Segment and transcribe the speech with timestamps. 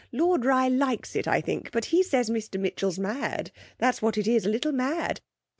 [0.11, 4.25] Lord Rye likes it, I think, but he says Mr Mitchell's mad that's what it
[4.27, 5.21] is, a little mad.